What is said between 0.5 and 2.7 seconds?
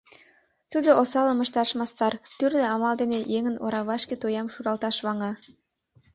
Тудо осалым ышташ мастар, тӱрлӧ